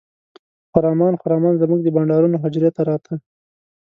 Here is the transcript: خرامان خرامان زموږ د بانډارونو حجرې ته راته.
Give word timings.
خرامان 0.71 1.13
خرامان 1.21 1.53
زموږ 1.61 1.79
د 1.83 1.87
بانډارونو 1.95 2.41
حجرې 2.43 2.69
ته 2.75 2.81
راته. 2.89 3.13